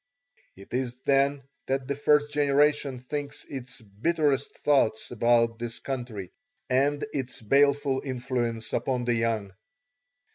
It 0.55 0.73
is 0.73 0.99
then 1.03 1.43
that 1.67 1.87
the 1.87 1.95
first 1.95 2.33
generation 2.33 2.97
thinks 2.97 3.45
its 3.45 3.81
bitterest 3.81 4.57
thoughts 4.57 5.11
about 5.11 5.59
this 5.59 5.77
country 5.77 6.31
and 6.71 7.05
its 7.13 7.39
baleful 7.39 8.01
influence 8.03 8.73
upon 8.73 9.05
the 9.05 9.13
young. 9.13 9.51